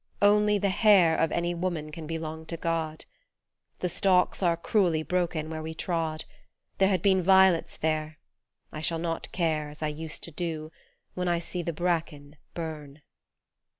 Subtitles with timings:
[0.23, 3.05] Only the hair Of any woman can belong to God.
[3.81, 6.25] The stalks are cruelly broken where we trod,
[6.79, 8.17] There had been violets there,
[8.71, 10.71] I shall not care As I used to do
[11.13, 13.03] when I see the bracken burn.